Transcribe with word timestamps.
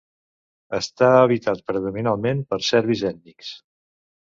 Està 0.77 1.09
habitat 1.17 1.61
predominantment 1.69 2.43
per 2.55 2.61
serbis 2.73 3.07
ètnics. 3.13 3.55